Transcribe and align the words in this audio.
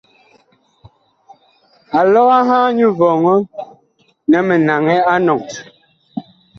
Alɔ 1.99 2.21
a 2.37 2.39
ŋhaa 2.45 2.67
nyu 2.77 2.87
vɔŋɔ 2.99 3.33
nɛ 4.29 4.37
mi 4.47 4.55
naŋɛ 4.67 4.95
a 5.11 5.13
enɔŋ. 5.19 5.41